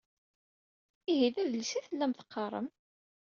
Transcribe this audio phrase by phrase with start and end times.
[1.11, 2.67] Ihi d adlis ay tellam teqqarem?